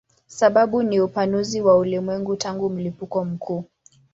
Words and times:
Sababu 0.27 0.83
ni 0.83 0.99
upanuzi 1.01 1.61
wa 1.61 1.77
ulimwengu 1.77 2.35
tangu 2.35 2.69
mlipuko 2.69 3.25
mkuu. 3.25 3.63